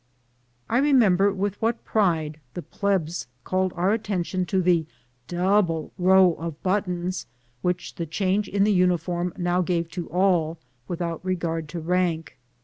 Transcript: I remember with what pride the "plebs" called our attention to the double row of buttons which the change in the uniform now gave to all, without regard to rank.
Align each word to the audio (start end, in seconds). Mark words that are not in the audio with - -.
I 0.67 0.79
remember 0.79 1.31
with 1.31 1.61
what 1.61 1.85
pride 1.85 2.39
the 2.55 2.63
"plebs" 2.63 3.27
called 3.43 3.71
our 3.75 3.91
attention 3.91 4.47
to 4.47 4.59
the 4.59 4.87
double 5.27 5.93
row 5.95 6.33
of 6.39 6.63
buttons 6.63 7.27
which 7.61 7.93
the 7.93 8.07
change 8.07 8.47
in 8.49 8.63
the 8.63 8.73
uniform 8.73 9.31
now 9.37 9.61
gave 9.61 9.91
to 9.91 10.09
all, 10.09 10.57
without 10.87 11.23
regard 11.23 11.69
to 11.69 11.79
rank. 11.79 12.39